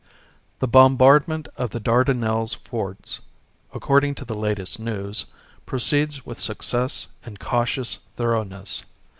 [0.57, 3.19] The bombardment of the Dardanelles forts,
[3.71, 5.27] according to the latest news,
[5.67, 8.85] proceeds with success and cautious thoroughness.